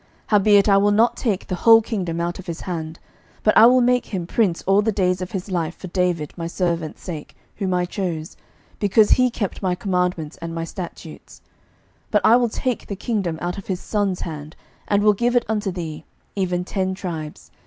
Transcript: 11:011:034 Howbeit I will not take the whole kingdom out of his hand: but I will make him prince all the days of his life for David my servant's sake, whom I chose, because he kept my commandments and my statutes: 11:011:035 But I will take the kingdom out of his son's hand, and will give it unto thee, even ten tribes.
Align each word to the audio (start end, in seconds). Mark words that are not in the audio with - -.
11:011:034 0.01 0.09
Howbeit 0.31 0.69
I 0.69 0.77
will 0.77 0.91
not 0.91 1.15
take 1.15 1.45
the 1.45 1.53
whole 1.57 1.81
kingdom 1.83 2.19
out 2.19 2.39
of 2.39 2.47
his 2.47 2.61
hand: 2.61 2.97
but 3.43 3.55
I 3.55 3.67
will 3.67 3.81
make 3.81 4.07
him 4.07 4.25
prince 4.25 4.63
all 4.63 4.81
the 4.81 4.91
days 4.91 5.21
of 5.21 5.29
his 5.29 5.51
life 5.51 5.75
for 5.75 5.89
David 5.89 6.33
my 6.35 6.47
servant's 6.47 7.03
sake, 7.03 7.35
whom 7.57 7.71
I 7.75 7.85
chose, 7.85 8.35
because 8.79 9.11
he 9.11 9.29
kept 9.29 9.61
my 9.61 9.75
commandments 9.75 10.37
and 10.41 10.55
my 10.55 10.63
statutes: 10.63 11.43
11:011:035 11.45 11.51
But 12.09 12.25
I 12.25 12.35
will 12.35 12.49
take 12.49 12.87
the 12.87 12.95
kingdom 12.95 13.37
out 13.43 13.59
of 13.59 13.67
his 13.67 13.79
son's 13.79 14.21
hand, 14.21 14.55
and 14.87 15.03
will 15.03 15.13
give 15.13 15.35
it 15.35 15.45
unto 15.47 15.69
thee, 15.69 16.03
even 16.35 16.63
ten 16.65 16.95
tribes. 16.95 17.51